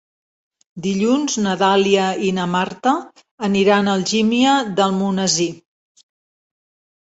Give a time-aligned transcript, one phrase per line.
[0.85, 2.93] Dilluns na Dàlia i na Marta
[3.49, 5.47] aniran a Algímia d'Almonesir.